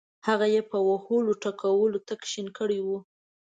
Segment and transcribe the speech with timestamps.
[0.27, 2.97] هغه یې په وهلو ټکولو تک شین کړی وو.